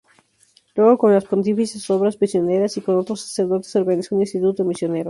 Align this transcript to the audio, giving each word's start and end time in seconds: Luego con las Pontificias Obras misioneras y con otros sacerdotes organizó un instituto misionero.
Luego 0.73 0.97
con 0.97 1.13
las 1.13 1.25
Pontificias 1.25 1.87
Obras 1.91 2.19
misioneras 2.19 2.75
y 2.75 2.81
con 2.81 2.97
otros 2.97 3.21
sacerdotes 3.21 3.75
organizó 3.75 4.15
un 4.15 4.21
instituto 4.21 4.63
misionero. 4.65 4.99